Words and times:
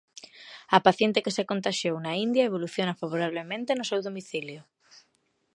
A 0.75 0.77
paciente 0.87 1.23
que 1.25 1.35
se 1.37 1.47
contaxiou 1.51 1.95
na 2.05 2.13
India 2.25 2.47
evoluciona 2.49 2.99
favorablemente 3.01 3.71
no 3.75 3.87
seu 3.89 3.99
domicilio. 4.07 4.61